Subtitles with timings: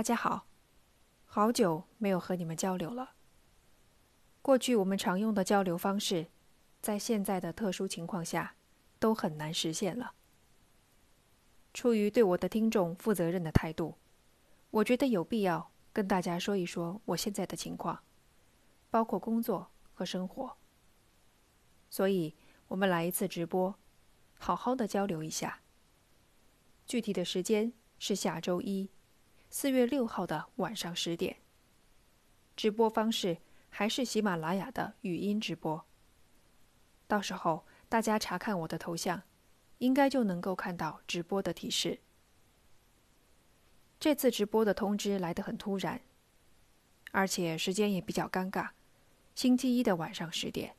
[0.00, 0.46] 大家好，
[1.26, 3.16] 好久没有和你们交流了。
[4.40, 6.28] 过去我们常用的交流方式，
[6.80, 8.54] 在现在的特殊情况下，
[8.98, 10.14] 都很难实现了。
[11.74, 13.96] 出于对我的听众负责任的态度，
[14.70, 18.02] 我觉得有必要跟大家说一说我现在的情况，
[18.88, 20.56] 包括工作和生活。
[21.90, 22.34] 所以，
[22.68, 23.74] 我们来一次直播，
[24.38, 25.60] 好好的交流一下。
[26.86, 28.88] 具体的时间是下周一。
[29.52, 31.38] 四月六号的晚上十点，
[32.54, 33.38] 直播方式
[33.68, 35.84] 还是喜马拉雅的语音直播。
[37.08, 39.20] 到时候大家查看我的头像，
[39.78, 41.98] 应该就能够看到直播的提示。
[43.98, 46.00] 这次直播的通知来得很突然，
[47.10, 48.70] 而且时间也比较尴尬，
[49.34, 50.76] 星期一的晚上十点。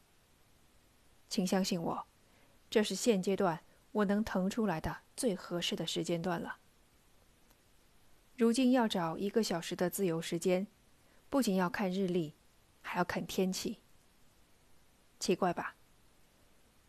[1.28, 2.08] 请相信我，
[2.70, 6.60] 这是现阶段我能腾出来的最合适的时间段了。
[8.42, 10.66] 如今要找一个小时的自由时间，
[11.30, 12.34] 不仅要看日历，
[12.82, 13.78] 还要看天气。
[15.20, 15.76] 奇怪吧？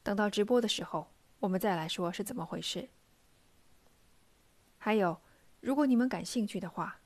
[0.03, 1.09] 等到直播的时候，
[1.41, 2.89] 我们再来说是怎么回事。
[4.79, 5.21] 还有，
[5.61, 7.01] 如果你们感兴趣的话，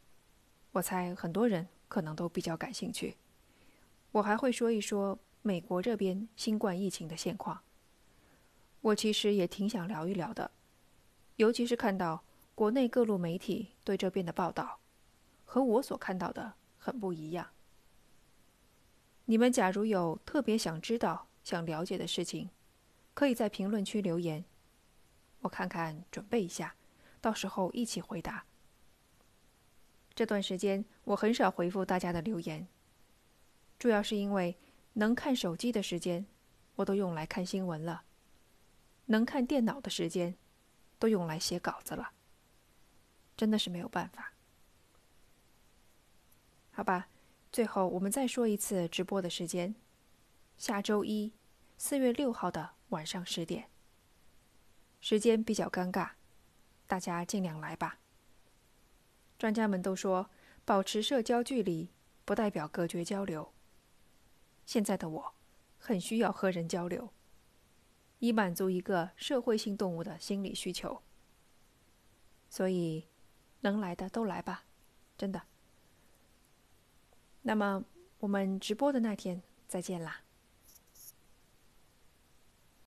[0.71, 3.17] 我猜很多人可能都比较感兴趣。
[4.13, 7.61] 我还会说一说美国这边新冠疫情的现况。
[8.81, 10.53] 我其实也挺想聊一聊的，
[11.35, 12.23] 尤其是看到。
[12.57, 14.81] 国内各路媒体对这边的报道，
[15.45, 17.51] 和我所看到的很不一样。
[19.27, 22.49] 你们假如有特别想知道、想了解的事情，
[23.13, 24.43] 可以在评论区留言，
[25.41, 26.75] 我看看准备一下，
[27.21, 28.47] 到时候一起回答。
[30.15, 32.67] 这段时间我很少回复大家的留言，
[33.79, 34.57] 主要是因为
[34.95, 36.25] 能看手机的时间，
[36.77, 38.05] 我都用来看新闻了；
[39.05, 40.35] 能看电脑的时间，
[40.99, 42.13] 都用来写稿子了。
[43.37, 44.33] 真的是没有办法，
[46.73, 47.09] 好吧。
[47.53, 49.75] 最后，我们再说一次直播的时间：
[50.57, 51.33] 下周一，
[51.77, 53.71] 四月六号的晚上十点。
[55.01, 56.11] 时间比较尴尬，
[56.87, 57.99] 大家尽量来吧。
[59.39, 60.31] 专家们都说，
[60.65, 61.91] 保持社交距离
[62.25, 63.53] 不代表隔绝交流。
[64.65, 65.35] 现在的我，
[65.79, 67.11] 很需要和人交流，
[68.19, 71.03] 以满足一个社会性动物的心理需求。
[72.49, 73.07] 所以。
[73.61, 74.65] 能来的都来吧，
[75.17, 75.43] 真的。
[77.43, 77.85] 那么
[78.19, 80.21] 我们直播的那天再见啦。